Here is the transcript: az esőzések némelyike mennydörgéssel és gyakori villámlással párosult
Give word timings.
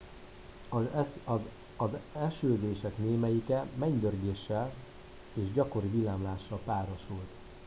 az 1.79 1.95
esőzések 2.13 2.97
némelyike 2.97 3.65
mennydörgéssel 3.77 4.73
és 5.33 5.51
gyakori 5.53 5.87
villámlással 5.87 6.59
párosult 6.65 7.31